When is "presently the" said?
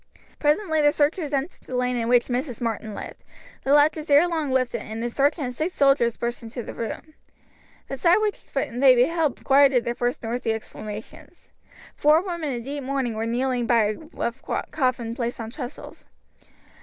0.39-0.91